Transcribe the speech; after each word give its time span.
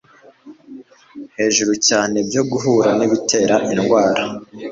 hejuru 1.37 1.71
cyane 1.87 2.17
byo 2.27 2.41
guhura 2.51 2.89
n'ibitera 2.97 3.55
indwara. 3.73 4.21